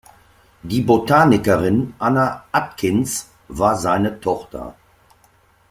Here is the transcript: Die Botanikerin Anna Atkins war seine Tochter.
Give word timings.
Die 0.63 0.81
Botanikerin 0.81 1.93
Anna 1.99 2.45
Atkins 2.51 3.29
war 3.49 3.75
seine 3.75 4.19
Tochter. 4.19 4.73